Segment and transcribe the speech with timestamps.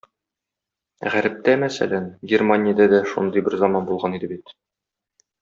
[1.15, 4.57] Гарептә, мәсәлән, Германиядә дә шундый бер заман булган иде бит!